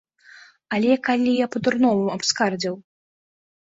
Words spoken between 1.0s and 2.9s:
калі я па-дурному абскардзіў?